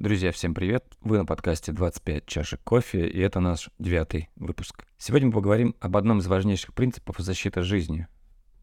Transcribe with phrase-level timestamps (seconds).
[0.00, 0.84] Друзья, всем привет!
[1.00, 4.86] Вы на подкасте 25 чашек кофе, и это наш девятый выпуск.
[4.96, 8.06] Сегодня мы поговорим об одном из важнейших принципов защиты жизни.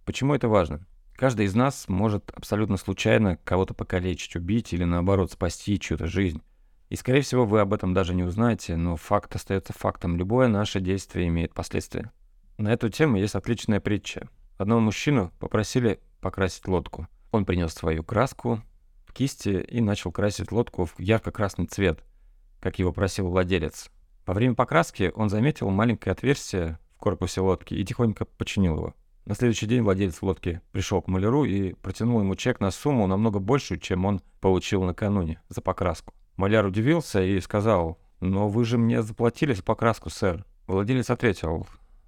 [0.05, 0.87] Почему это важно?
[1.13, 6.41] Каждый из нас может абсолютно случайно кого-то покалечить, убить или наоборот спасти чью-то жизнь.
[6.87, 10.15] И, скорее всего, вы об этом даже не узнаете, но факт остается фактом.
[10.15, 12.13] Любое наше действие имеет последствия.
[12.58, 14.29] На эту тему есть отличная притча.
[14.58, 17.09] Одного мужчину попросили покрасить лодку.
[17.34, 18.63] Он принес свою краску,
[19.16, 22.03] кисти и начал красить лодку в ярко-красный цвет,
[22.59, 23.89] как его просил владелец.
[24.25, 28.93] Во время покраски он заметил маленькое отверстие в корпусе лодки и тихонько починил его.
[29.25, 33.39] На следующий день владелец лодки пришел к маляру и протянул ему чек на сумму намного
[33.39, 36.13] большую, чем он получил накануне за покраску.
[36.35, 40.45] Маляр удивился и сказал, «Но вы же мне заплатили за покраску, сэр».
[40.67, 41.65] Владелец ответил,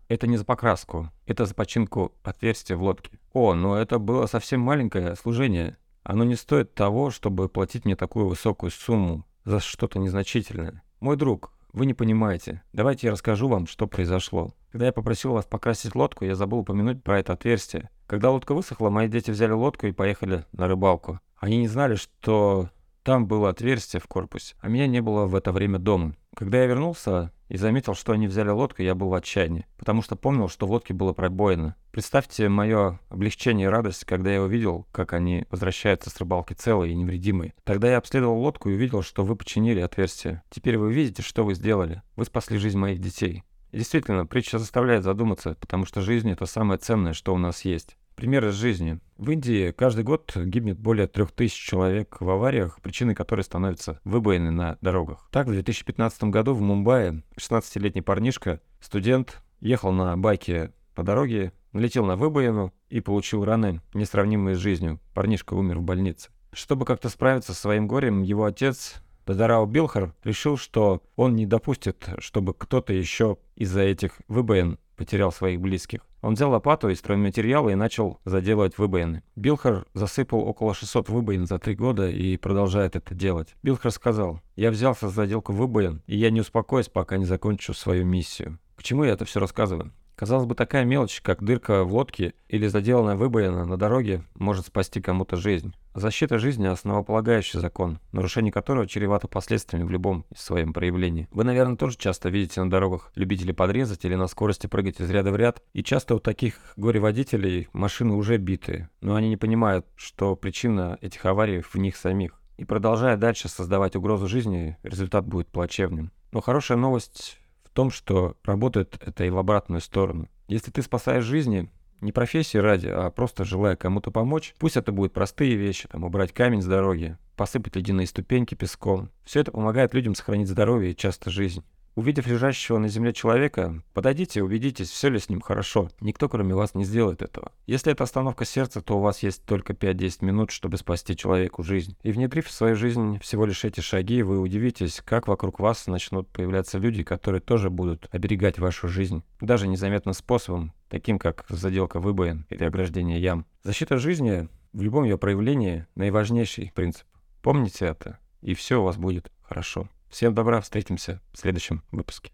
[0.10, 3.18] «Это не за покраску, это за починку отверстия в лодке».
[3.34, 5.78] «О, но это было совсем маленькое служение.
[6.08, 10.82] Оно не стоит того, чтобы платить мне такую высокую сумму за что-то незначительное.
[11.02, 12.64] Мой друг, вы не понимаете.
[12.72, 14.54] Давайте я расскажу вам, что произошло.
[14.72, 17.90] Когда я попросил вас покрасить лодку, я забыл упомянуть про это отверстие.
[18.06, 21.20] Когда лодка высохла, мои дети взяли лодку и поехали на рыбалку.
[21.36, 22.70] Они не знали, что
[23.08, 26.14] там было отверстие в корпусе, а меня не было в это время дома.
[26.36, 30.18] Когда я вернулся и заметил, что они взяли лодку, я был в отчаянии, потому что
[30.18, 31.78] помнил, что в лодке было пробоина.
[31.94, 36.96] Представьте мое облегчение и радость, когда я увидел, как они возвращаются с рыбалки целые и
[36.98, 37.54] невредимые.
[37.64, 40.44] Тогда я обследовал лодку и увидел, что вы починили отверстие.
[40.50, 42.02] Теперь вы видите, что вы сделали.
[42.18, 43.46] Вы спасли жизнь моих детей.
[43.72, 47.96] И действительно, притча заставляет задуматься, потому что жизнь— это самое ценное, что у нас есть.
[48.18, 49.00] Пример из жизни.
[49.20, 54.80] В Индии каждый год гибнет более 3000 человек в авариях, причиной которой становятся выбоины на
[54.82, 55.30] дорогах.
[55.32, 62.08] Так, в 2015 году в Мумбаи 16-летний парнишка, студент, ехал на байке по дороге, налетел
[62.08, 65.00] на выбоину и получил раны, несравнимые с жизнью.
[65.14, 66.32] Парнишка умер в больнице.
[66.52, 68.96] Чтобы как-то справиться со своим горем, его отец
[69.28, 75.62] Бадарау Билхар решил, что он не допустит, чтобы кто-то еще из-за этих выбоин потерял своих
[75.62, 76.02] близких.
[76.22, 79.24] Он взял лопату и стройматериалы и начал заделывать выбоины.
[79.36, 83.56] Билхар засыпал около 600 выбоин за три года и продолжает это делать.
[83.64, 88.06] Билхар сказал, «Я взялся за заделку выбоин, и я не успокоюсь, пока не закончу свою
[88.06, 88.60] миссию».
[88.76, 89.92] К чему я это все рассказываю?
[90.18, 95.00] Казалось бы, такая мелочь, как дырка в лодке или заделанная выбоина на дороге, может спасти
[95.00, 95.76] кому-то жизнь.
[95.94, 101.28] Защита жизни– основополагающий закон, нарушение которого чревато последствиями в любом своем проявлении.
[101.30, 105.32] Вы, наверное, тоже часто видите на дорогах любителей подрезать или на скорости прыгать из ряда
[105.32, 110.36] в ряд, и часто у таких горе-водителей машины уже битые, но они не понимают, что
[110.36, 112.42] причина этих аварий в них самих.
[112.58, 116.12] И продолжая дальше создавать угрозу жизни, результат будет плачевным.
[116.32, 117.40] Но хорошая новость
[117.78, 120.28] том, что работает это и в обратную сторону.
[120.48, 121.70] Если ты спасаешь жизни,
[122.02, 126.34] не профессии ради, а просто желая кому-то помочь, пусть это будут простые вещи, там убрать
[126.34, 129.12] камень с дороги, посыпать ледяные ступеньки песком.
[129.24, 131.64] Все это помогает людям сохранить здоровье и часто жизнь.
[131.98, 135.90] Увидев лежащего на земле человека, подойдите и убедитесь, все ли с ним хорошо.
[136.00, 137.52] Никто, кроме вас, не сделает этого.
[137.66, 141.98] Если это остановка сердца, то у вас есть только 5-10 минут, чтобы спасти человеку жизнь.
[142.04, 146.30] И внедрив в свою жизнь всего лишь эти шаги, вы удивитесь, как вокруг вас начнут
[146.30, 149.24] появляться люди, которые тоже будут оберегать вашу жизнь.
[149.42, 153.48] Даже незаметным способом, таким как заделка выбоин или ограждение ям.
[153.64, 157.08] Защита жизни в любом ее проявлении наиважнейший принцип.
[157.42, 159.90] Помните это, и все у вас будет хорошо.
[160.10, 162.32] Всем добра, встретимся в следующем выпуске.